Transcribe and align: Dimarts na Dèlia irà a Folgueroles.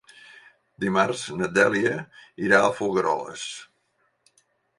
Dimarts 0.85 1.25
na 1.41 1.49
Dèlia 1.57 1.91
irà 2.47 2.63
a 2.63 2.73
Folgueroles. 2.81 3.45